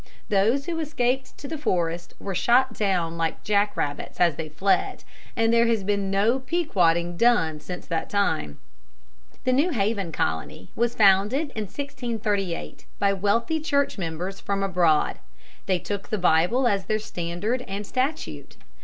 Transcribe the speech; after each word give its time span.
Those 0.29 0.65
who 0.65 0.79
escaped 0.79 1.37
to 1.37 1.47
the 1.47 1.59
forest 1.59 2.15
were 2.19 2.33
shot 2.33 2.73
down 2.73 3.17
like 3.17 3.43
jack 3.43 3.77
rabbits 3.77 4.19
as 4.19 4.35
they 4.35 4.49
fled, 4.49 5.03
and 5.35 5.53
there 5.53 5.67
has 5.67 5.83
been 5.83 6.09
no 6.09 6.39
Pequoding 6.39 7.17
done 7.17 7.59
since 7.59 7.85
that 7.85 8.09
time. 8.09 8.57
The 9.43 9.53
New 9.53 9.69
Haven 9.69 10.11
Colony 10.11 10.71
was 10.75 10.95
founded 10.95 11.51
in 11.51 11.65
1638 11.69 12.87
by 12.97 13.13
wealthy 13.13 13.59
church 13.59 13.99
members 13.99 14.39
from 14.39 14.63
abroad. 14.63 15.19
They 15.67 15.77
took 15.77 16.09
the 16.09 16.17
Bible 16.17 16.67
as 16.67 16.85
their 16.85 16.97
standard 16.97 17.61
and 17.67 17.85
statute. 17.85 18.57